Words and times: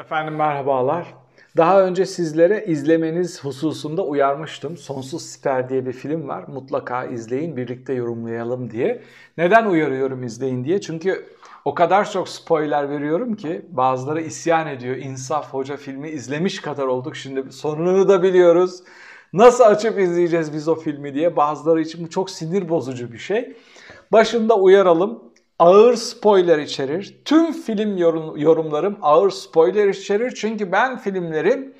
Efendim 0.00 0.34
merhabalar. 0.36 1.14
Daha 1.56 1.82
önce 1.82 2.06
sizlere 2.06 2.64
izlemeniz 2.66 3.44
hususunda 3.44 4.04
uyarmıştım. 4.04 4.76
Sonsuz 4.76 5.22
Siper 5.22 5.68
diye 5.68 5.86
bir 5.86 5.92
film 5.92 6.28
var. 6.28 6.44
Mutlaka 6.48 7.04
izleyin, 7.04 7.56
birlikte 7.56 7.92
yorumlayalım 7.92 8.70
diye. 8.70 9.02
Neden 9.38 9.66
uyarıyorum 9.66 10.22
izleyin 10.22 10.64
diye? 10.64 10.80
Çünkü 10.80 11.26
o 11.64 11.74
kadar 11.74 12.10
çok 12.10 12.28
spoiler 12.28 12.90
veriyorum 12.90 13.36
ki 13.36 13.66
bazıları 13.70 14.20
isyan 14.20 14.66
ediyor. 14.66 14.96
İnsaf 14.96 15.54
Hoca 15.54 15.76
filmi 15.76 16.08
izlemiş 16.08 16.60
kadar 16.60 16.86
olduk. 16.86 17.16
Şimdi 17.16 17.52
sonunu 17.52 18.08
da 18.08 18.22
biliyoruz. 18.22 18.82
Nasıl 19.32 19.64
açıp 19.64 19.98
izleyeceğiz 19.98 20.52
biz 20.52 20.68
o 20.68 20.74
filmi 20.74 21.14
diye. 21.14 21.36
Bazıları 21.36 21.80
için 21.80 22.04
bu 22.04 22.10
çok 22.10 22.30
sinir 22.30 22.68
bozucu 22.68 23.12
bir 23.12 23.18
şey. 23.18 23.56
Başında 24.12 24.58
uyaralım 24.58 25.22
ağır 25.58 25.94
spoiler 25.94 26.58
içerir. 26.58 27.20
Tüm 27.24 27.52
film 27.52 27.96
yorum, 27.96 28.36
yorumlarım 28.36 28.98
ağır 29.02 29.30
spoiler 29.30 29.88
içerir. 29.88 30.34
Çünkü 30.34 30.72
ben 30.72 30.98
filmleri 30.98 31.74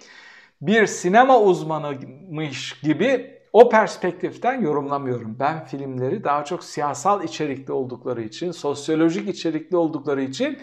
bir 0.61 0.87
sinema 0.87 1.41
uzmanıymış 1.41 2.81
gibi 2.81 3.35
o 3.53 3.69
perspektiften 3.69 4.61
yorumlamıyorum. 4.61 5.37
Ben 5.41 5.65
filmleri 5.65 6.25
daha 6.25 6.45
çok 6.45 6.65
siyasal 6.65 7.25
içerikli 7.25 7.73
oldukları 7.73 8.23
için, 8.23 8.51
sosyolojik 8.51 9.29
içerikli 9.29 9.77
oldukları 9.77 10.23
için 10.23 10.59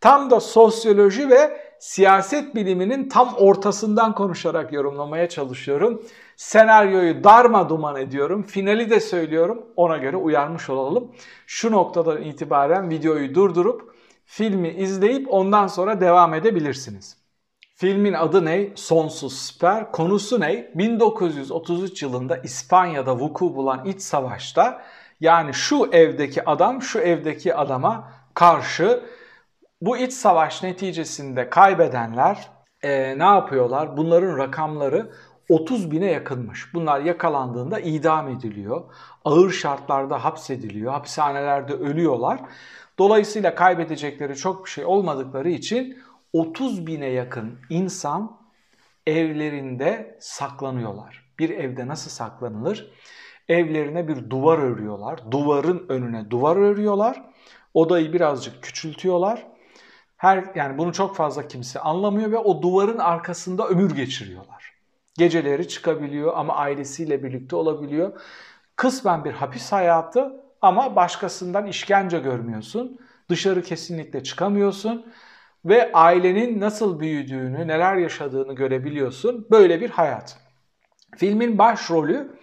tam 0.00 0.30
da 0.30 0.40
sosyoloji 0.40 1.30
ve 1.30 1.67
siyaset 1.80 2.54
biliminin 2.54 3.08
tam 3.08 3.34
ortasından 3.34 4.14
konuşarak 4.14 4.72
yorumlamaya 4.72 5.28
çalışıyorum. 5.28 6.02
Senaryoyu 6.36 7.24
darma 7.24 7.68
duman 7.68 7.96
ediyorum. 7.96 8.42
Finali 8.42 8.90
de 8.90 9.00
söylüyorum. 9.00 9.66
Ona 9.76 9.96
göre 9.96 10.16
uyarmış 10.16 10.70
olalım. 10.70 11.12
Şu 11.46 11.72
noktadan 11.72 12.22
itibaren 12.22 12.90
videoyu 12.90 13.34
durdurup 13.34 13.94
filmi 14.24 14.68
izleyip 14.68 15.34
ondan 15.34 15.66
sonra 15.66 16.00
devam 16.00 16.34
edebilirsiniz. 16.34 17.16
Filmin 17.74 18.12
adı 18.12 18.44
ne? 18.44 18.68
Sonsuz 18.74 19.38
Siper. 19.38 19.92
Konusu 19.92 20.40
ne? 20.40 20.70
1933 20.74 22.02
yılında 22.02 22.36
İspanya'da 22.36 23.18
vuku 23.18 23.56
bulan 23.56 23.84
iç 23.84 24.00
savaşta 24.02 24.82
yani 25.20 25.54
şu 25.54 25.88
evdeki 25.92 26.44
adam 26.44 26.82
şu 26.82 26.98
evdeki 26.98 27.54
adama 27.54 28.12
karşı 28.34 29.02
bu 29.80 29.96
iç 29.96 30.12
savaş 30.12 30.62
neticesinde 30.62 31.50
kaybedenler 31.50 32.48
e, 32.82 33.18
ne 33.18 33.24
yapıyorlar? 33.24 33.96
Bunların 33.96 34.38
rakamları 34.38 35.10
30 35.48 35.90
bine 35.90 36.10
yakınmış. 36.10 36.74
Bunlar 36.74 37.00
yakalandığında 37.00 37.80
idam 37.80 38.28
ediliyor. 38.28 38.84
Ağır 39.24 39.50
şartlarda 39.50 40.24
hapsediliyor. 40.24 40.92
Hapishanelerde 40.92 41.72
ölüyorlar. 41.72 42.40
Dolayısıyla 42.98 43.54
kaybedecekleri 43.54 44.36
çok 44.36 44.64
bir 44.64 44.70
şey 44.70 44.84
olmadıkları 44.84 45.50
için 45.50 45.98
30 46.32 46.86
bine 46.86 47.06
yakın 47.06 47.58
insan 47.70 48.38
evlerinde 49.06 50.18
saklanıyorlar. 50.20 51.32
Bir 51.38 51.50
evde 51.50 51.88
nasıl 51.88 52.10
saklanılır? 52.10 52.92
Evlerine 53.48 54.08
bir 54.08 54.30
duvar 54.30 54.58
örüyorlar. 54.58 55.30
Duvarın 55.30 55.86
önüne 55.88 56.30
duvar 56.30 56.56
örüyorlar. 56.56 57.24
Odayı 57.74 58.12
birazcık 58.12 58.62
küçültüyorlar. 58.62 59.57
Her 60.18 60.44
yani 60.54 60.78
bunu 60.78 60.92
çok 60.92 61.16
fazla 61.16 61.48
kimse 61.48 61.80
anlamıyor 61.80 62.32
ve 62.32 62.38
o 62.38 62.62
duvarın 62.62 62.98
arkasında 62.98 63.68
ömür 63.68 63.96
geçiriyorlar. 63.96 64.72
Geceleri 65.18 65.68
çıkabiliyor 65.68 66.32
ama 66.36 66.54
ailesiyle 66.54 67.22
birlikte 67.22 67.56
olabiliyor. 67.56 68.20
Kısmen 68.76 69.24
bir 69.24 69.32
hapis 69.32 69.72
hayatı 69.72 70.32
ama 70.62 70.96
başkasından 70.96 71.66
işkence 71.66 72.18
görmüyorsun. 72.18 72.98
Dışarı 73.28 73.62
kesinlikle 73.62 74.22
çıkamıyorsun 74.22 75.06
ve 75.64 75.92
ailenin 75.92 76.60
nasıl 76.60 77.00
büyüdüğünü, 77.00 77.68
neler 77.68 77.96
yaşadığını 77.96 78.52
görebiliyorsun. 78.54 79.46
Böyle 79.50 79.80
bir 79.80 79.90
hayat. 79.90 80.38
Filmin 81.16 81.58
başrolü 81.58 82.38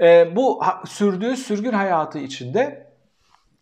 e, 0.00 0.36
bu 0.36 0.62
sürdüğü 0.86 1.36
sürgün 1.36 1.72
hayatı 1.72 2.18
içinde 2.18 2.92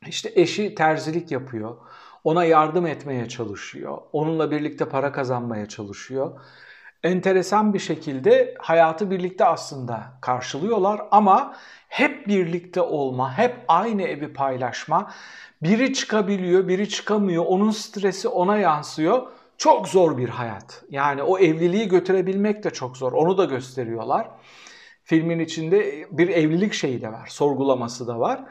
işte 0.06 0.32
eşi 0.34 0.74
terzilik 0.74 1.30
yapıyor. 1.30 1.76
Ona 2.24 2.44
yardım 2.44 2.86
etmeye 2.86 3.28
çalışıyor. 3.28 3.98
Onunla 4.12 4.50
birlikte 4.50 4.88
para 4.88 5.12
kazanmaya 5.12 5.66
çalışıyor 5.66 6.40
enteresan 7.04 7.74
bir 7.74 7.78
şekilde 7.78 8.54
hayatı 8.58 9.10
birlikte 9.10 9.44
aslında 9.44 10.02
karşılıyorlar 10.20 11.00
ama 11.10 11.56
hep 11.88 12.26
birlikte 12.26 12.80
olma, 12.80 13.38
hep 13.38 13.54
aynı 13.68 14.02
evi 14.02 14.32
paylaşma, 14.32 15.10
biri 15.62 15.94
çıkabiliyor, 15.94 16.68
biri 16.68 16.88
çıkamıyor, 16.88 17.44
onun 17.46 17.70
stresi 17.70 18.28
ona 18.28 18.56
yansıyor. 18.58 19.22
Çok 19.58 19.88
zor 19.88 20.18
bir 20.18 20.28
hayat. 20.28 20.84
Yani 20.90 21.22
o 21.22 21.38
evliliği 21.38 21.88
götürebilmek 21.88 22.64
de 22.64 22.70
çok 22.70 22.96
zor. 22.96 23.12
Onu 23.12 23.38
da 23.38 23.44
gösteriyorlar. 23.44 24.28
Filmin 25.04 25.38
içinde 25.38 26.06
bir 26.10 26.28
evlilik 26.28 26.72
şeyi 26.72 27.02
de 27.02 27.12
var, 27.12 27.26
sorgulaması 27.28 28.06
da 28.06 28.20
var. 28.20 28.44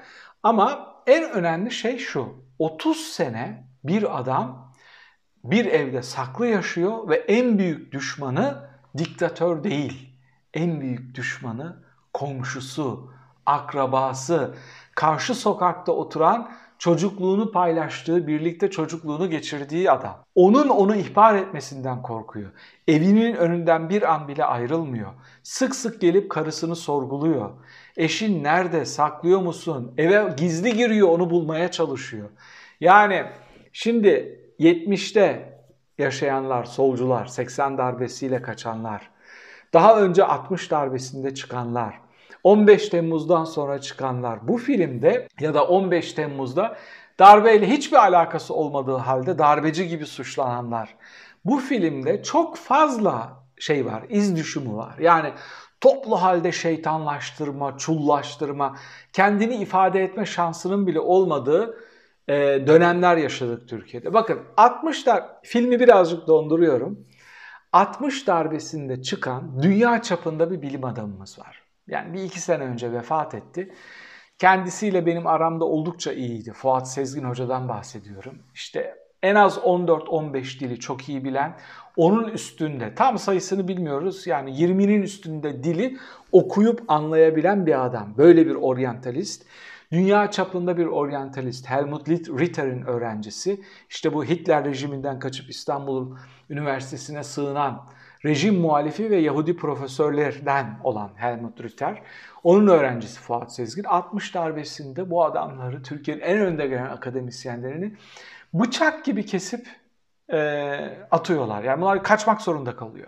Ama 0.44 0.96
en 1.08 1.32
önemli 1.32 1.72
şey 1.72 1.98
şu. 1.98 2.44
30 2.60 2.98
sene 2.98 3.68
bir 3.84 4.20
adam 4.20 4.74
bir 5.44 5.66
evde 5.66 6.02
saklı 6.02 6.48
yaşıyor 6.48 7.10
ve 7.10 7.16
en 7.16 7.58
büyük 7.58 7.92
düşmanı 7.92 8.70
diktatör 8.98 9.64
değil. 9.64 10.10
En 10.54 10.82
büyük 10.82 11.16
düşmanı 11.16 11.84
komşusu, 12.14 13.14
akrabası, 13.46 14.56
karşı 14.96 15.36
sokakta 15.36 15.92
oturan 15.92 16.52
çocukluğunu 16.84 17.52
paylaştığı, 17.52 18.28
birlikte 18.28 18.70
çocukluğunu 18.70 19.30
geçirdiği 19.30 19.92
adam. 19.92 20.26
Onun 20.36 20.70
onu 20.70 20.96
ihbar 20.96 21.36
etmesinden 21.36 22.02
korkuyor. 22.02 22.50
Evinin 22.88 23.36
önünden 23.36 23.90
bir 23.90 24.14
an 24.14 24.28
bile 24.28 24.46
ayrılmıyor. 24.46 25.12
Sık 25.44 25.76
sık 25.76 26.02
gelip 26.02 26.32
karısını 26.32 26.76
sorguluyor. 26.76 27.50
Eşin 27.98 28.44
nerede, 28.44 28.86
saklıyor 28.86 29.42
musun? 29.42 29.94
Eve 29.98 30.34
gizli 30.38 30.74
giriyor, 30.74 31.10
onu 31.10 31.30
bulmaya 31.30 31.72
çalışıyor. 31.72 32.30
Yani 32.82 33.24
şimdi 33.74 34.40
70'te 34.60 35.54
yaşayanlar, 35.98 36.64
solcular, 36.64 37.26
80 37.26 37.78
darbesiyle 37.78 38.42
kaçanlar, 38.42 39.10
daha 39.74 40.02
önce 40.02 40.24
60 40.24 40.72
darbesinde 40.72 41.34
çıkanlar, 41.34 42.03
15 42.44 42.90
Temmuz'dan 42.90 43.44
sonra 43.44 43.82
çıkanlar 43.82 44.48
bu 44.48 44.58
filmde 44.58 45.28
ya 45.40 45.54
da 45.54 45.68
15 45.68 46.14
Temmuz'da 46.14 46.78
darbeyle 47.20 47.70
hiçbir 47.70 47.98
alakası 47.98 48.54
olmadığı 48.54 48.96
halde 48.96 49.38
darbeci 49.38 49.88
gibi 49.88 50.06
suçlananlar. 50.06 50.96
Bu 51.46 51.58
filmde 51.58 52.24
çok 52.24 52.58
fazla 52.58 53.44
şey 53.60 53.86
var, 53.86 54.04
iz 54.10 54.36
düşümü 54.36 54.76
var. 54.76 54.96
Yani 55.00 55.32
toplu 55.82 56.22
halde 56.22 56.52
şeytanlaştırma, 56.52 57.78
çullaştırma, 57.78 58.78
kendini 59.14 59.56
ifade 59.56 60.04
etme 60.04 60.26
şansının 60.26 60.88
bile 60.88 61.00
olmadığı 61.00 61.78
e, 62.28 62.34
dönemler 62.68 63.18
yaşadık 63.18 63.70
Türkiye'de. 63.70 64.14
Bakın 64.14 64.40
60'lar 64.58 65.24
filmi 65.44 65.80
birazcık 65.80 66.28
donduruyorum. 66.28 67.08
60 67.74 68.28
darbesinde 68.28 69.02
çıkan 69.02 69.64
dünya 69.64 70.02
çapında 70.02 70.52
bir 70.52 70.62
bilim 70.62 70.84
adamımız 70.84 71.40
var. 71.40 71.64
Yani 71.88 72.14
bir 72.14 72.24
iki 72.24 72.42
sene 72.42 72.64
önce 72.64 72.92
vefat 72.92 73.34
etti. 73.34 73.74
Kendisiyle 74.38 75.06
benim 75.06 75.28
aramda 75.28 75.66
oldukça 75.66 76.14
iyiydi. 76.14 76.52
Fuat 76.52 76.90
Sezgin 76.92 77.24
Hoca'dan 77.24 77.70
bahsediyorum. 77.70 78.44
İşte 78.54 78.96
en 79.24 79.36
az 79.36 79.58
14-15 79.58 80.60
dili 80.60 80.80
çok 80.80 81.10
iyi 81.10 81.24
bilen, 81.24 81.58
onun 81.98 82.28
üstünde 82.28 82.96
tam 82.96 83.18
sayısını 83.18 83.68
bilmiyoruz 83.68 84.28
yani 84.28 84.52
20'nin 84.52 85.02
üstünde 85.02 85.64
dili 85.64 85.98
okuyup 86.32 86.84
anlayabilen 86.88 87.66
bir 87.66 87.86
adam. 87.86 88.14
Böyle 88.18 88.48
bir 88.48 88.56
oryantalist. 88.56 89.46
Dünya 89.92 90.32
çapında 90.32 90.78
bir 90.78 90.86
oryantalist 90.86 91.70
Helmut 91.70 92.10
Ritter'in 92.10 92.82
öğrencisi. 92.82 93.62
İşte 93.90 94.14
bu 94.14 94.26
Hitler 94.26 94.66
rejiminden 94.66 95.20
kaçıp 95.20 95.50
İstanbul 95.50 96.16
Üniversitesi'ne 96.50 97.24
sığınan 97.24 97.90
rejim 98.26 98.56
muhalifi 98.56 99.10
ve 99.10 99.16
Yahudi 99.16 99.56
profesörlerden 99.56 100.80
olan 100.84 101.12
Helmut 101.16 101.62
Ritter. 101.64 102.02
Onun 102.44 102.68
öğrencisi 102.68 103.20
Fuat 103.20 103.54
Sezgin. 103.54 103.84
60 103.84 104.36
darbesinde 104.36 105.10
bu 105.10 105.26
adamları 105.26 105.84
Türkiye'nin 105.84 106.22
en 106.22 106.40
önde 106.40 106.68
gelen 106.68 106.90
akademisyenlerini 106.90 107.94
bıçak 108.54 109.06
gibi 109.06 109.26
kesip 109.26 109.68
e, 110.34 110.38
atıyorlar. 111.12 111.64
Yani 111.64 111.82
bunlar 111.82 112.04
kaçmak 112.04 112.42
zorunda 112.42 112.76
kalıyor. 112.76 113.08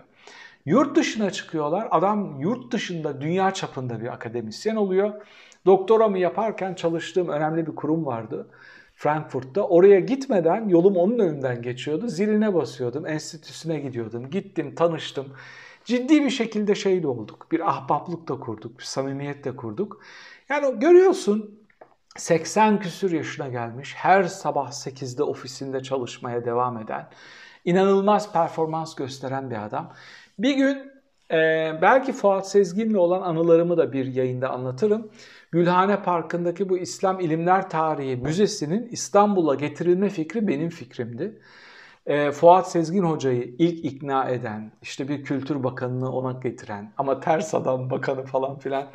Yurt 0.66 0.96
dışına 0.96 1.30
çıkıyorlar. 1.30 1.88
Adam 1.90 2.40
yurt 2.40 2.72
dışında 2.72 3.20
dünya 3.20 3.50
çapında 3.50 4.00
bir 4.00 4.12
akademisyen 4.12 4.76
oluyor. 4.76 5.14
Doktoramı 5.66 6.18
yaparken 6.18 6.74
çalıştığım 6.74 7.28
önemli 7.28 7.66
bir 7.66 7.74
kurum 7.74 8.06
vardı. 8.06 8.48
Frankfurt'ta. 8.96 9.62
Oraya 9.62 10.00
gitmeden 10.00 10.68
yolum 10.68 10.96
onun 10.96 11.18
önünden 11.18 11.62
geçiyordu. 11.62 12.08
Ziline 12.08 12.54
basıyordum, 12.54 13.06
enstitüsüne 13.06 13.80
gidiyordum. 13.80 14.30
Gittim, 14.30 14.74
tanıştım. 14.74 15.26
Ciddi 15.84 16.24
bir 16.24 16.30
şekilde 16.30 16.74
şeyle 16.74 17.06
olduk. 17.06 17.46
Bir 17.52 17.70
ahbaplık 17.70 18.28
da 18.28 18.40
kurduk, 18.40 18.78
bir 18.78 18.84
samimiyet 18.84 19.44
de 19.44 19.56
kurduk. 19.56 20.00
Yani 20.48 20.80
görüyorsun 20.80 21.60
80 22.16 22.80
küsür 22.80 23.12
yaşına 23.12 23.48
gelmiş, 23.48 23.94
her 23.94 24.24
sabah 24.24 24.70
8'de 24.70 25.22
ofisinde 25.22 25.82
çalışmaya 25.82 26.44
devam 26.44 26.78
eden, 26.78 27.08
inanılmaz 27.64 28.32
performans 28.32 28.94
gösteren 28.94 29.50
bir 29.50 29.64
adam. 29.64 29.92
Bir 30.38 30.54
gün 30.54 30.92
e, 31.30 31.36
belki 31.82 32.12
Fuat 32.12 32.50
Sezgin'le 32.50 32.94
olan 32.94 33.22
anılarımı 33.22 33.76
da 33.76 33.92
bir 33.92 34.06
yayında 34.06 34.50
anlatırım. 34.50 35.10
Gülhane 35.52 36.02
Parkı'ndaki 36.02 36.68
bu 36.68 36.78
İslam 36.78 37.20
İlimler 37.20 37.70
Tarihi 37.70 38.16
Müzesi'nin 38.16 38.88
İstanbul'a 38.88 39.54
getirilme 39.54 40.08
fikri 40.08 40.48
benim 40.48 40.68
fikrimdi. 40.70 41.40
E, 42.06 42.30
Fuat 42.30 42.70
Sezgin 42.70 43.02
Hoca'yı 43.02 43.54
ilk 43.58 43.84
ikna 43.84 44.28
eden, 44.28 44.72
işte 44.82 45.08
bir 45.08 45.24
kültür 45.24 45.64
bakanını 45.64 46.12
ona 46.12 46.32
getiren 46.32 46.92
ama 46.98 47.20
ters 47.20 47.54
adam 47.54 47.90
bakanı 47.90 48.24
falan 48.24 48.58
filan 48.58 48.86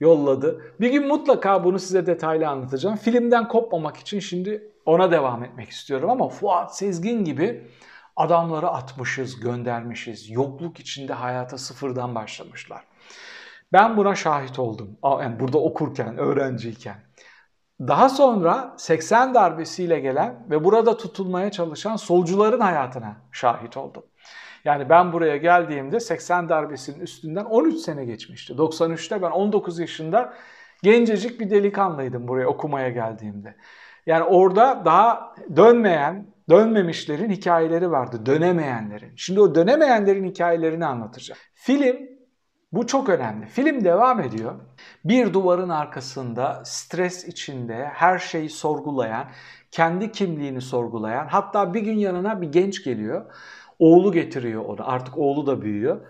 yolladı. 0.00 0.62
Bir 0.80 0.90
gün 0.90 1.08
mutlaka 1.08 1.64
bunu 1.64 1.78
size 1.78 2.06
detaylı 2.06 2.48
anlatacağım. 2.48 2.96
Filmden 2.96 3.48
kopmamak 3.48 3.96
için 3.96 4.20
şimdi 4.20 4.72
ona 4.86 5.10
devam 5.10 5.44
etmek 5.44 5.68
istiyorum 5.68 6.10
ama 6.10 6.28
Fuat 6.28 6.76
Sezgin 6.76 7.24
gibi 7.24 7.66
adamları 8.16 8.68
atmışız, 8.68 9.40
göndermişiz. 9.40 10.30
Yokluk 10.30 10.80
içinde 10.80 11.12
hayata 11.12 11.58
sıfırdan 11.58 12.14
başlamışlar. 12.14 12.91
Ben 13.72 13.96
buna 13.96 14.14
şahit 14.14 14.58
oldum. 14.58 14.98
Yani 15.04 15.40
burada 15.40 15.58
okurken, 15.58 16.18
öğrenciyken. 16.18 16.96
Daha 17.80 18.08
sonra 18.08 18.74
80 18.76 19.34
darbesiyle 19.34 20.00
gelen 20.00 20.46
ve 20.50 20.64
burada 20.64 20.96
tutulmaya 20.96 21.50
çalışan 21.50 21.96
solcuların 21.96 22.60
hayatına 22.60 23.16
şahit 23.32 23.76
oldum. 23.76 24.02
Yani 24.64 24.88
ben 24.88 25.12
buraya 25.12 25.36
geldiğimde 25.36 26.00
80 26.00 26.48
darbesinin 26.48 27.00
üstünden 27.00 27.44
13 27.44 27.78
sene 27.78 28.04
geçmişti. 28.04 28.52
93'te 28.52 29.22
ben 29.22 29.30
19 29.30 29.78
yaşında 29.78 30.34
gencecik 30.82 31.40
bir 31.40 31.50
delikanlıydım 31.50 32.28
buraya 32.28 32.46
okumaya 32.46 32.88
geldiğimde. 32.88 33.56
Yani 34.06 34.24
orada 34.24 34.82
daha 34.84 35.34
dönmeyen, 35.56 36.26
dönmemişlerin 36.50 37.30
hikayeleri 37.30 37.90
vardı, 37.90 38.26
dönemeyenlerin. 38.26 39.12
Şimdi 39.16 39.40
o 39.40 39.54
dönemeyenlerin 39.54 40.24
hikayelerini 40.24 40.86
anlatacağım. 40.86 41.40
Film 41.54 41.96
bu 42.72 42.86
çok 42.86 43.08
önemli. 43.08 43.46
Film 43.46 43.84
devam 43.84 44.20
ediyor. 44.20 44.54
Bir 45.04 45.32
duvarın 45.32 45.68
arkasında 45.68 46.62
stres 46.64 47.28
içinde 47.28 47.90
her 47.92 48.18
şeyi 48.18 48.50
sorgulayan, 48.50 49.26
kendi 49.70 50.12
kimliğini 50.12 50.60
sorgulayan, 50.60 51.26
hatta 51.26 51.74
bir 51.74 51.80
gün 51.80 51.98
yanına 51.98 52.40
bir 52.40 52.52
genç 52.52 52.84
geliyor. 52.84 53.24
Oğlu 53.78 54.12
getiriyor 54.12 54.64
onu. 54.64 54.90
Artık 54.90 55.18
oğlu 55.18 55.46
da 55.46 55.62
büyüyor. 55.62 56.00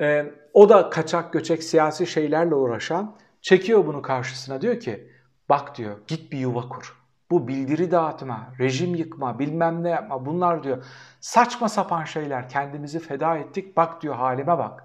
Ee, 0.00 0.26
o 0.52 0.68
da 0.68 0.90
kaçak 0.90 1.32
göçek 1.32 1.62
siyasi 1.62 2.06
şeylerle 2.06 2.54
uğraşan. 2.54 3.16
Çekiyor 3.42 3.86
bunu 3.86 4.02
karşısına 4.02 4.60
diyor 4.60 4.80
ki 4.80 5.12
bak 5.48 5.76
diyor 5.78 5.96
git 6.06 6.32
bir 6.32 6.38
yuva 6.38 6.68
kur. 6.68 6.98
Bu 7.30 7.48
bildiri 7.48 7.90
dağıtma, 7.90 8.54
rejim 8.58 8.94
yıkma, 8.94 9.38
bilmem 9.38 9.84
ne 9.84 9.90
yapma 9.90 10.26
bunlar 10.26 10.62
diyor. 10.62 10.84
Saçma 11.20 11.68
sapan 11.68 12.04
şeyler 12.04 12.48
kendimizi 12.48 12.98
feda 12.98 13.36
ettik 13.36 13.76
bak 13.76 14.02
diyor 14.02 14.14
halime 14.14 14.58
bak. 14.58 14.84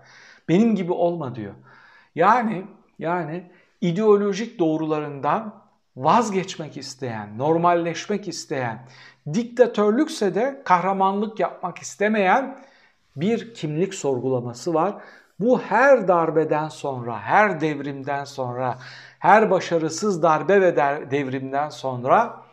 Benim 0.50 0.75
gibi 0.75 0.92
olma 0.92 1.36
diyor. 1.36 1.54
Yani 2.16 2.66
yani 3.00 3.51
ideolojik 3.81 4.60
doğrularından 4.60 5.63
vazgeçmek 5.95 6.78
isteyen, 6.78 7.38
normalleşmek 7.38 8.28
isteyen, 8.28 8.88
diktatörlükse 9.34 10.36
de 10.36 10.62
kahramanlık 10.66 11.40
yapmak 11.40 11.78
istemeyen 11.78 12.63
bir 13.16 13.54
kimlik 13.54 13.94
sorgulaması 13.94 14.74
var. 14.74 14.95
Bu 15.40 15.62
her 15.62 16.07
darbeden 16.07 16.68
sonra, 16.68 17.19
her 17.19 17.62
devrimden 17.62 18.24
sonra, 18.24 18.78
her 19.19 19.51
başarısız 19.51 20.24
darbe 20.24 20.62
ve 20.62 20.75
devrimden 21.12 21.69
sonra 21.69 22.44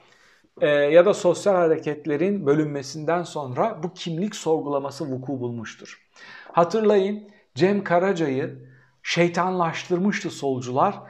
e, 0.61 0.69
ya 0.69 1.07
da 1.07 1.15
sosyal 1.15 1.55
hareketlerin 1.55 2.47
bölünmesinden 2.47 3.23
sonra 3.23 3.83
bu 3.83 3.95
kimlik 3.95 4.37
sorgulaması 4.37 5.05
vuku 5.05 5.41
bulmuştur. 5.41 6.01
Hatırlayın 6.53 7.29
Cem 7.55 7.85
Karaca'yı 7.85 8.69
şeytanlaştırmıştı 9.03 10.31
solcular. 10.31 11.01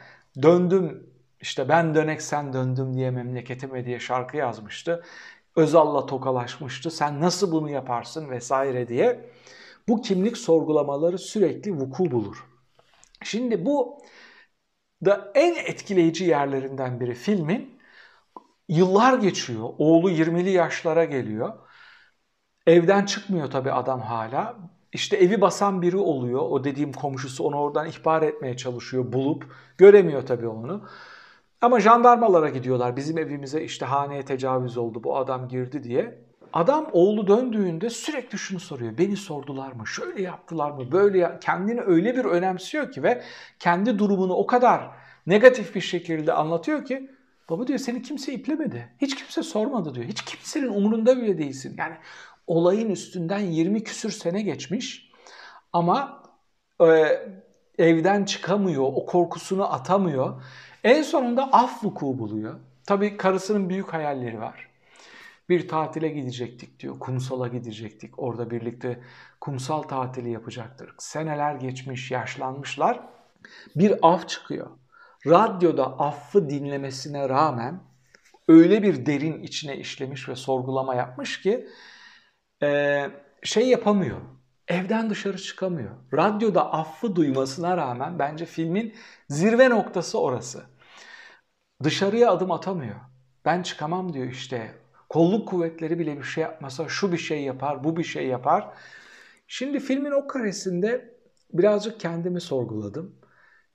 Döndüm 0.43 1.11
işte 1.41 1.69
ben 1.69 1.95
dönek 1.95 2.23
sen 2.23 2.53
döndüm 2.53 2.95
diye 2.95 3.11
memleketime 3.11 3.85
diye 3.85 4.01
şarkı 4.01 4.37
yazmıştı. 4.37 5.05
Özal'la 5.57 6.07
tokalaşmıştı. 6.07 6.91
Sen 6.91 7.21
nasıl 7.21 7.53
bunu 7.53 7.71
yaparsın 7.71 8.31
vesaire 8.31 8.89
diye. 8.89 9.31
Bu 9.89 10.03
kimlik 10.03 10.37
sorgulamaları 10.39 11.19
sürekli 11.19 11.73
vuku 11.73 12.11
bulur. 12.11 12.47
Şimdi 13.25 13.67
bu 13.67 13.99
da 15.05 15.33
en 15.35 15.55
etkileyici 15.55 16.25
yerlerinden 16.25 17.01
biri 17.01 17.15
filmin. 17.15 17.81
Yıllar 18.69 19.19
geçiyor. 19.19 19.69
Oğlu 19.79 20.11
20'li 20.11 20.51
yaşlara 20.51 21.05
geliyor. 21.05 21.53
Evden 22.67 23.07
çıkmıyor 23.07 23.51
tabii 23.51 23.73
adam 23.73 24.01
hala. 24.01 24.57
İşte 24.93 25.17
evi 25.17 25.41
basan 25.41 25.83
biri 25.83 25.97
oluyor. 25.97 26.41
O 26.41 26.65
dediğim 26.65 26.93
komşusu 26.93 27.45
onu 27.45 27.57
oradan 27.57 27.87
ihbar 27.87 28.23
etmeye 28.23 28.57
çalışıyor 28.57 29.13
bulup. 29.13 29.45
Göremiyor 29.79 30.27
tabii 30.27 30.49
onu. 30.49 30.85
Ama 31.61 31.81
jandarmalara 31.81 32.49
gidiyorlar. 32.49 32.97
Bizim 32.97 33.19
evimize 33.19 33.63
işte 33.63 33.87
haneye 33.87 34.25
tecavüz 34.25 34.77
oldu 34.77 35.05
bu 35.05 35.17
adam 35.17 35.49
girdi 35.49 35.83
diye. 35.83 36.19
Adam 36.53 36.87
oğlu 36.93 37.27
döndüğünde 37.27 37.91
sürekli 37.91 38.39
şunu 38.39 38.61
soruyor. 38.61 38.99
Beni 38.99 39.17
sordular 39.17 39.73
mı? 39.73 39.87
Şöyle 39.87 40.23
yaptılar 40.23 40.71
mı? 40.71 40.93
Böyle 40.93 41.19
ya 41.19 41.41
kendini 41.41 41.81
öyle 41.81 42.17
bir 42.17 42.25
önemsiyor 42.25 42.93
ki 42.93 43.03
ve 43.03 43.23
kendi 43.59 43.99
durumunu 43.99 44.35
o 44.35 44.47
kadar 44.47 44.91
negatif 45.27 45.75
bir 45.75 45.81
şekilde 45.81 46.33
anlatıyor 46.33 46.85
ki 46.85 47.11
baba 47.51 47.67
diyor 47.67 47.79
seni 47.79 48.03
kimse 48.03 48.33
iplemedi. 48.33 48.89
Hiç 48.99 49.17
kimse 49.17 49.43
sormadı 49.43 49.95
diyor. 49.95 50.07
Hiç 50.07 50.23
kimsenin 50.23 50.69
umurunda 50.69 51.17
bile 51.17 51.39
değilsin. 51.39 51.75
Yani 51.79 51.95
olayın 52.50 52.91
üstünden 52.91 53.38
20 53.38 53.85
küsür 53.85 54.11
sene 54.11 54.43
geçmiş 54.43 55.11
ama 55.73 56.23
e, 56.81 56.87
evden 57.79 58.25
çıkamıyor, 58.25 58.82
o 58.82 59.06
korkusunu 59.06 59.73
atamıyor. 59.73 60.43
En 60.85 61.02
sonunda 61.02 61.52
af 61.52 61.85
vuku 61.85 62.19
buluyor. 62.19 62.61
Tabii 62.87 63.17
karısının 63.17 63.69
büyük 63.69 63.93
hayalleri 63.93 64.41
var. 64.41 64.69
Bir 65.49 65.69
tatile 65.69 66.08
gidecektik 66.08 66.81
diyor. 66.81 66.99
Kumsal'a 66.99 67.49
gidecektik. 67.49 68.19
Orada 68.19 68.50
birlikte 68.50 69.00
kumsal 69.41 69.82
tatili 69.82 70.31
yapacaktık. 70.31 71.03
Seneler 71.03 71.55
geçmiş, 71.55 72.11
yaşlanmışlar. 72.11 73.00
Bir 73.76 73.94
af 74.03 74.29
çıkıyor. 74.29 74.70
Radyoda 75.26 75.87
affı 75.87 76.50
dinlemesine 76.50 77.29
rağmen 77.29 77.81
öyle 78.49 78.82
bir 78.82 79.06
derin 79.06 79.43
içine 79.43 79.76
işlemiş 79.76 80.29
ve 80.29 80.36
sorgulama 80.36 80.94
yapmış 80.94 81.41
ki 81.41 81.67
e, 82.62 83.10
şey 83.43 83.69
yapamıyor. 83.69 84.20
Evden 84.69 85.10
dışarı 85.10 85.38
çıkamıyor. 85.38 85.90
Radyoda 86.14 86.72
affı 86.72 87.17
duymasına 87.17 87.76
rağmen 87.76 88.19
bence 88.19 88.46
filmin 88.46 88.94
zirve 89.29 89.70
noktası 89.70 90.20
orası. 90.20 90.62
Dışarıya 91.82 92.31
adım 92.31 92.50
atamıyor. 92.50 92.96
Ben 93.44 93.62
çıkamam 93.62 94.12
diyor 94.12 94.26
işte. 94.26 94.74
Kolluk 95.08 95.48
kuvvetleri 95.48 95.98
bile 95.98 96.19
bir 96.19 96.22
şey 96.22 96.43
yapmasa 96.43 96.88
şu 96.88 97.12
bir 97.12 97.19
şey 97.19 97.43
yapar, 97.43 97.84
bu 97.84 97.96
bir 97.96 98.05
şey 98.05 98.26
yapar. 98.26 98.69
Şimdi 99.46 99.81
filmin 99.81 100.10
o 100.10 100.26
karesinde 100.26 101.14
birazcık 101.52 102.00
kendimi 102.00 102.40
sorguladım. 102.40 103.17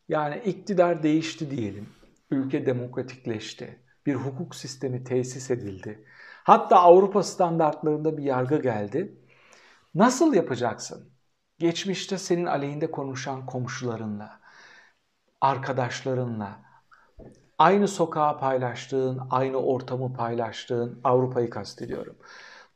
Yani 0.09 0.41
iktidar 0.45 1.03
değişti 1.03 1.51
diyelim. 1.51 1.89
Ülke 2.31 2.65
demokratikleşti. 2.65 3.79
Bir 4.05 4.15
hukuk 4.15 4.55
sistemi 4.55 5.03
tesis 5.03 5.51
edildi. 5.51 6.05
Hatta 6.45 6.79
Avrupa 6.79 7.23
standartlarında 7.23 8.17
bir 8.17 8.23
yargı 8.23 8.61
geldi. 8.61 9.17
Nasıl 9.95 10.33
yapacaksın? 10.33 11.09
Geçmişte 11.59 12.17
senin 12.17 12.45
aleyhinde 12.45 12.91
konuşan 12.91 13.45
komşularınla, 13.45 14.39
arkadaşlarınla, 15.41 16.59
aynı 17.57 17.87
sokağı 17.87 18.39
paylaştığın, 18.39 19.21
aynı 19.29 19.57
ortamı 19.57 20.13
paylaştığın 20.13 20.99
Avrupa'yı 21.03 21.49
kastediyorum. 21.49 22.15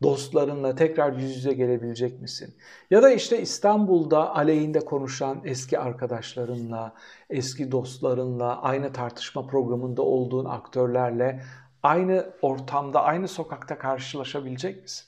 Dostlarınla 0.03 0.75
tekrar 0.75 1.13
yüz 1.13 1.35
yüze 1.35 1.53
gelebilecek 1.53 2.21
misin? 2.21 2.55
Ya 2.91 3.03
da 3.03 3.11
işte 3.11 3.41
İstanbul'da 3.41 4.35
aleyhinde 4.35 4.79
konuşan 4.79 5.41
eski 5.43 5.79
arkadaşlarınla, 5.79 6.93
eski 7.29 7.71
dostlarınla, 7.71 8.61
aynı 8.61 8.93
tartışma 8.93 9.47
programında 9.47 10.01
olduğun 10.01 10.45
aktörlerle 10.45 11.41
aynı 11.83 12.29
ortamda, 12.41 13.03
aynı 13.03 13.27
sokakta 13.27 13.77
karşılaşabilecek 13.77 14.81
misin? 14.81 15.05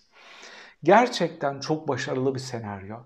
Gerçekten 0.84 1.60
çok 1.60 1.88
başarılı 1.88 2.36
bir 2.36 2.40
senaryo. 2.40 2.98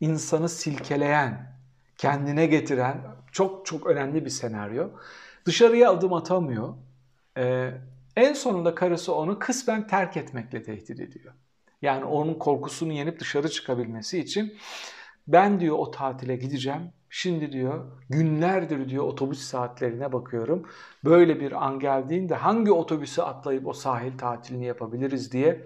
İnsanı 0.00 0.48
silkeleyen, 0.48 1.56
kendine 1.98 2.46
getiren 2.46 3.02
çok 3.32 3.66
çok 3.66 3.86
önemli 3.86 4.24
bir 4.24 4.30
senaryo. 4.30 4.88
Dışarıya 5.44 5.90
adım 5.90 6.12
atamıyor. 6.12 6.74
Ee, 7.36 7.70
en 8.16 8.32
sonunda 8.32 8.74
karısı 8.74 9.14
onu 9.14 9.38
kısmen 9.38 9.86
terk 9.86 10.16
etmekle 10.16 10.62
tehdit 10.62 11.00
ediyor. 11.00 11.34
Yani 11.82 12.04
onun 12.04 12.34
korkusunu 12.34 12.92
yenip 12.92 13.20
dışarı 13.20 13.48
çıkabilmesi 13.48 14.18
için 14.18 14.58
ben 15.28 15.60
diyor 15.60 15.76
o 15.78 15.90
tatile 15.90 16.36
gideceğim. 16.36 16.92
Şimdi 17.14 17.52
diyor 17.52 17.84
günlerdir 18.10 18.88
diyor 18.88 19.04
otobüs 19.04 19.38
saatlerine 19.38 20.12
bakıyorum. 20.12 20.68
Böyle 21.04 21.40
bir 21.40 21.66
an 21.66 21.78
geldiğinde 21.78 22.34
hangi 22.34 22.72
otobüse 22.72 23.22
atlayıp 23.22 23.66
o 23.66 23.72
sahil 23.72 24.18
tatilini 24.18 24.64
yapabiliriz 24.66 25.32
diye 25.32 25.64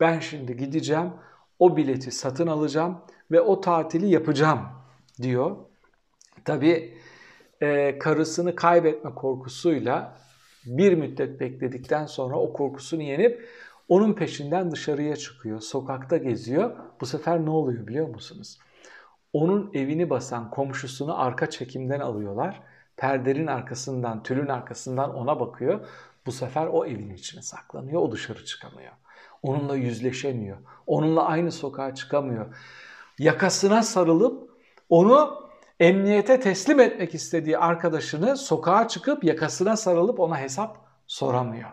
ben 0.00 0.18
şimdi 0.20 0.56
gideceğim. 0.56 1.12
o 1.58 1.76
bileti 1.76 2.10
satın 2.10 2.46
alacağım 2.46 2.98
ve 3.30 3.40
o 3.40 3.60
tatili 3.60 4.06
yapacağım 4.06 4.60
diyor. 5.22 5.56
Tabii 6.44 6.98
e, 7.60 7.98
karısını 7.98 8.56
kaybetme 8.56 9.14
korkusuyla 9.14 10.18
bir 10.66 10.92
müddet 10.94 11.40
bekledikten 11.40 12.06
sonra 12.06 12.36
o 12.36 12.52
korkusunu 12.52 13.02
yenip 13.02 13.48
onun 13.88 14.12
peşinden 14.12 14.70
dışarıya 14.70 15.16
çıkıyor. 15.16 15.60
Sokakta 15.60 16.16
geziyor. 16.16 16.76
Bu 17.00 17.06
sefer 17.06 17.44
ne 17.44 17.50
oluyor 17.50 17.86
biliyor 17.86 18.08
musunuz? 18.08 18.58
Onun 19.36 19.70
evini 19.74 20.10
basan 20.10 20.50
komşusunu 20.50 21.20
arka 21.20 21.50
çekimden 21.50 22.00
alıyorlar. 22.00 22.62
Perdenin 22.96 23.46
arkasından, 23.46 24.22
tülün 24.22 24.46
arkasından 24.46 25.14
ona 25.14 25.40
bakıyor. 25.40 25.86
Bu 26.26 26.32
sefer 26.32 26.66
o 26.66 26.86
evin 26.86 27.14
içine 27.14 27.42
saklanıyor. 27.42 28.02
O 28.02 28.12
dışarı 28.12 28.44
çıkamıyor. 28.44 28.92
Onunla 29.42 29.76
yüzleşemiyor. 29.76 30.56
Onunla 30.86 31.24
aynı 31.24 31.52
sokağa 31.52 31.94
çıkamıyor. 31.94 32.56
Yakasına 33.18 33.82
sarılıp 33.82 34.50
onu 34.88 35.48
emniyete 35.80 36.40
teslim 36.40 36.80
etmek 36.80 37.14
istediği 37.14 37.58
arkadaşını 37.58 38.36
sokağa 38.36 38.88
çıkıp 38.88 39.24
yakasına 39.24 39.76
sarılıp 39.76 40.20
ona 40.20 40.40
hesap 40.40 40.78
soramıyor. 41.06 41.70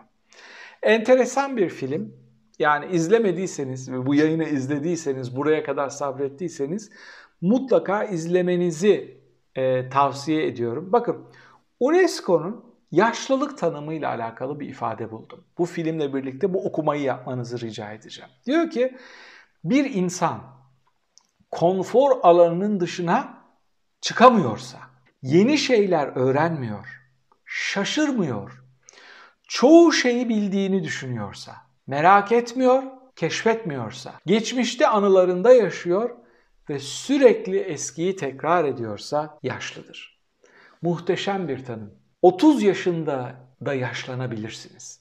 Enteresan 0.82 1.56
bir 1.56 1.68
film. 1.68 2.24
Yani 2.58 2.86
izlemediyseniz 2.86 3.92
ve 3.92 4.06
bu 4.06 4.14
yayını 4.14 4.44
izlediyseniz, 4.44 5.36
buraya 5.36 5.64
kadar 5.64 5.88
sabrettiyseniz 5.88 6.90
mutlaka 7.44 8.04
izlemenizi 8.04 9.20
e, 9.54 9.88
tavsiye 9.88 10.46
ediyorum. 10.46 10.92
Bakın 10.92 11.24
UNESCO'nun 11.80 12.64
yaşlılık 12.90 13.58
tanımıyla 13.58 14.08
alakalı 14.08 14.60
bir 14.60 14.68
ifade 14.68 15.10
buldum. 15.10 15.44
Bu 15.58 15.66
filmle 15.66 16.14
birlikte 16.14 16.54
bu 16.54 16.64
okumayı 16.66 17.02
yapmanızı 17.02 17.60
rica 17.60 17.92
edeceğim. 17.92 18.30
Diyor 18.46 18.70
ki 18.70 18.96
bir 19.64 19.94
insan 19.94 20.40
konfor 21.50 22.10
alanının 22.22 22.80
dışına 22.80 23.44
çıkamıyorsa, 24.00 24.78
yeni 25.22 25.58
şeyler 25.58 26.06
öğrenmiyor, 26.14 27.02
şaşırmıyor, 27.44 28.64
çoğu 29.48 29.92
şeyi 29.92 30.28
bildiğini 30.28 30.84
düşünüyorsa, 30.84 31.52
merak 31.86 32.32
etmiyor, 32.32 32.82
keşfetmiyorsa, 33.16 34.12
geçmişte 34.26 34.88
anılarında 34.88 35.52
yaşıyor 35.52 36.23
ve 36.70 36.78
sürekli 36.78 37.58
eskiyi 37.58 38.16
tekrar 38.16 38.64
ediyorsa 38.64 39.38
yaşlıdır. 39.42 40.20
Muhteşem 40.82 41.48
bir 41.48 41.64
tanım. 41.64 41.94
30 42.22 42.62
yaşında 42.62 43.34
da 43.64 43.74
yaşlanabilirsiniz. 43.74 45.00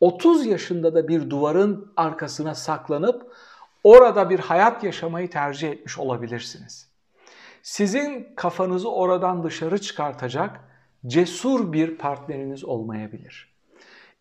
30 0.00 0.46
yaşında 0.46 0.94
da 0.94 1.08
bir 1.08 1.30
duvarın 1.30 1.92
arkasına 1.96 2.54
saklanıp 2.54 3.34
orada 3.84 4.30
bir 4.30 4.38
hayat 4.38 4.84
yaşamayı 4.84 5.30
tercih 5.30 5.70
etmiş 5.70 5.98
olabilirsiniz. 5.98 6.90
Sizin 7.62 8.28
kafanızı 8.36 8.90
oradan 8.90 9.44
dışarı 9.44 9.78
çıkartacak 9.78 10.60
cesur 11.06 11.72
bir 11.72 11.98
partneriniz 11.98 12.64
olmayabilir. 12.64 13.50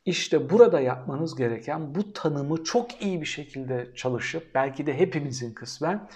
İşte 0.06 0.50
burada 0.50 0.80
yapmanız 0.80 1.36
gereken 1.36 1.96
bu 1.96 2.14
tanımı 2.14 2.64
çok 2.64 3.02
iyi 3.02 3.22
bir 3.22 3.26
şekilde 3.26 3.92
çalışıp 3.96 4.56
belki 4.56 4.86
de 4.86 5.00
hepimizin 5.00 5.54
kısmen 5.54 6.08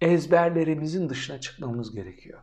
ezberlerimizin 0.00 1.08
dışına 1.08 1.40
çıkmamız 1.40 1.94
gerekiyor. 1.94 2.40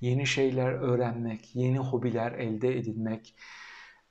Yeni 0.00 0.26
şeyler 0.26 0.72
öğrenmek, 0.72 1.56
yeni 1.56 1.78
hobiler 1.78 2.32
elde 2.32 2.78
edinmek, 2.78 3.34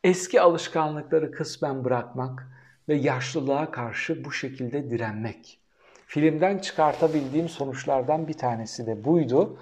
eski 0.03 0.41
alışkanlıkları 0.41 1.31
kısmen 1.31 1.83
bırakmak 1.83 2.47
ve 2.89 2.95
yaşlılığa 2.95 3.71
karşı 3.71 4.25
bu 4.25 4.31
şekilde 4.31 4.89
direnmek. 4.89 5.59
Filmden 6.07 6.57
çıkartabildiğim 6.57 7.49
sonuçlardan 7.49 8.27
bir 8.27 8.33
tanesi 8.33 8.87
de 8.87 9.05
buydu. 9.05 9.59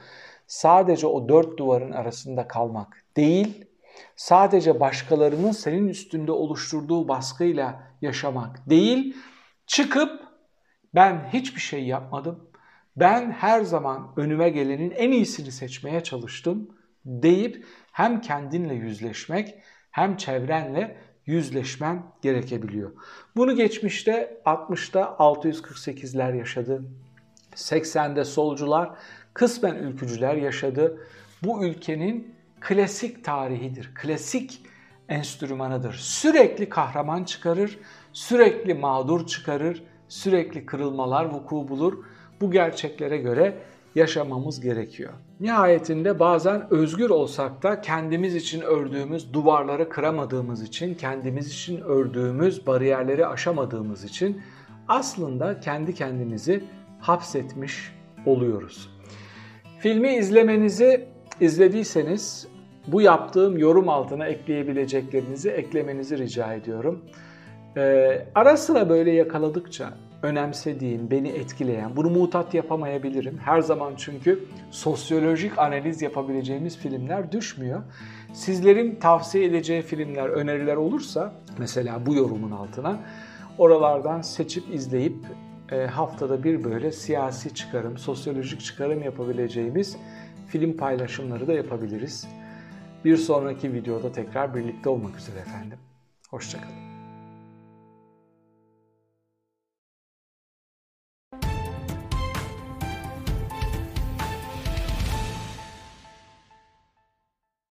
Sadece 0.48 1.08
o 1.08 1.30
dört 1.30 1.58
duvarın 1.58 1.92
arasında 1.92 2.48
kalmak 2.48 3.04
değil, 3.18 3.66
sadece 4.16 4.80
başkalarının 4.80 5.52
senin 5.52 5.88
üstünde 5.88 6.32
oluşturduğu 6.32 7.08
baskıyla 7.08 7.84
yaşamak 8.02 8.70
değil, 8.70 9.18
çıkıp 9.68 10.22
ben 10.96 11.30
hiçbir 11.34 11.62
şey 11.62 11.84
yapmadım, 11.84 12.51
ben 12.96 13.32
her 13.32 13.62
zaman 13.62 14.14
önüme 14.18 14.50
gelenin 14.50 14.92
en 14.92 15.12
iyisini 15.12 15.52
seçmeye 15.52 16.04
çalıştım 16.04 16.70
deyip 17.06 17.66
hem 17.92 18.22
kendinle 18.22 18.74
yüzleşmek 18.74 19.56
hem 19.92 20.18
çevrenle 20.18 20.98
yüzleşmen 21.26 22.04
gerekebiliyor. 22.22 22.92
Bunu 23.36 23.56
geçmişte 23.56 24.42
60'ta 24.46 25.02
648'ler 25.02 26.38
yaşadı. 26.38 26.84
80'de 27.56 28.26
solcular, 28.26 28.90
kısmen 29.34 29.76
ülkücüler 29.76 30.36
yaşadı. 30.36 31.08
Bu 31.44 31.66
ülkenin 31.66 32.36
klasik 32.60 33.24
tarihidir. 33.24 33.92
Klasik 33.96 34.62
enstrümanıdır. 35.10 35.94
Sürekli 35.94 36.70
kahraman 36.70 37.24
çıkarır, 37.24 37.80
sürekli 38.14 38.74
mağdur 38.74 39.28
çıkarır, 39.28 39.84
sürekli 40.08 40.66
kırılmalar 40.66 41.26
vuku 41.26 41.68
bulur. 41.68 42.06
Bu 42.42 42.52
gerçeklere 42.52 43.18
göre 43.18 43.54
yaşamamız 43.96 44.62
gerekiyor. 44.62 45.14
Nihayetinde 45.40 46.20
bazen 46.20 46.74
özgür 46.74 47.10
olsak 47.10 47.64
da 47.64 47.82
kendimiz 47.82 48.36
için 48.36 48.62
ördüğümüz 48.62 49.34
duvarları 49.34 49.90
kıramadığımız 49.90 50.64
için, 50.64 50.96
kendimiz 50.96 51.48
için 51.48 51.82
ördüğümüz 51.82 52.68
bariyerleri 52.68 53.28
aşamadığımız 53.28 54.04
için 54.04 54.42
aslında 54.88 55.60
kendi 55.60 55.94
kendimizi 55.94 56.64
hapsetmiş 57.00 57.96
oluyoruz. 58.26 58.90
Filmi 59.80 60.16
izlemenizi 60.16 61.08
izlediyseniz 61.40 62.48
bu 62.88 63.02
yaptığım 63.02 63.58
yorum 63.58 63.90
altına 63.90 64.28
ekleyebileceklerinizi 64.28 65.50
eklemenizi 65.50 66.18
rica 66.18 66.54
ediyorum. 66.54 67.06
Ee, 67.78 68.28
ara 68.36 68.58
sıra 68.58 68.90
böyle 68.90 69.12
yakaladıkça 69.12 69.94
önemsediğim, 70.24 71.12
beni 71.12 71.30
etkileyen, 71.30 71.96
bunu 71.96 72.10
mutat 72.10 72.54
yapamayabilirim. 72.54 73.38
Her 73.38 73.62
zaman 73.62 73.94
çünkü 73.98 74.46
sosyolojik 74.72 75.60
analiz 75.60 76.02
yapabileceğimiz 76.02 76.78
filmler 76.78 77.32
düşmüyor. 77.32 77.82
Sizlerin 78.34 78.96
tavsiye 78.96 79.46
edeceği 79.46 79.82
filmler, 79.82 80.30
öneriler 80.30 80.76
olursa 80.76 81.34
mesela 81.58 82.06
bu 82.06 82.16
yorumun 82.16 82.52
altına 82.52 83.00
oralardan 83.58 84.22
seçip 84.22 84.74
izleyip 84.74 85.16
e, 85.72 85.86
haftada 85.86 86.44
bir 86.44 86.64
böyle 86.64 86.92
siyasi 86.92 87.56
çıkarım, 87.56 87.98
sosyolojik 87.98 88.62
çıkarım 88.62 89.04
yapabileceğimiz 89.04 89.98
film 90.48 90.78
paylaşımları 90.78 91.48
da 91.48 91.54
yapabiliriz. 91.54 92.28
Bir 93.06 93.18
sonraki 93.18 93.74
videoda 93.74 94.12
tekrar 94.12 94.56
birlikte 94.56 94.90
olmak 94.90 95.18
üzere 95.18 95.40
efendim. 95.40 95.78
Hoşçakalın. 96.30 96.91